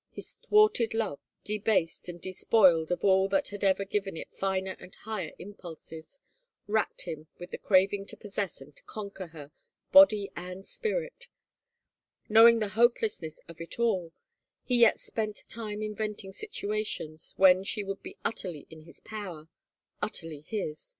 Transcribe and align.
His 0.12 0.34
thwarted 0.34 0.94
love, 0.94 1.18
debased 1.42 2.08
and 2.08 2.20
despoiled 2.20 2.92
of 2.92 3.02
all 3.02 3.26
that 3.30 3.48
had 3.48 3.64
ever 3.64 3.84
given 3.84 4.16
it 4.16 4.30
finer 4.32 4.76
and 4.78 4.94
higher 4.94 5.32
impulses, 5.40 6.20
racked 6.68 7.02
him 7.02 7.26
with 7.40 7.50
the 7.50 7.58
craving 7.58 8.06
to 8.06 8.16
possess 8.16 8.60
and 8.60 8.80
conquer 8.86 9.26
her, 9.26 9.50
body 9.90 10.30
and 10.36 10.64
spirit; 10.64 11.26
knowing 12.28 12.60
the 12.60 12.68
hopelessness 12.78 13.40
of 13.48 13.60
it 13.60 13.80
all, 13.80 14.12
he 14.62 14.76
yet 14.76 15.00
spent 15.00 15.48
time 15.48 15.82
inventing 15.82 16.30
situations 16.32 17.34
when 17.36 17.64
she 17.64 17.82
would 17.82 18.04
be 18.04 18.16
utterly 18.24 18.68
in 18.70 18.82
his 18.82 19.00
power, 19.00 19.48
utterly 20.00 20.42
his. 20.42 20.94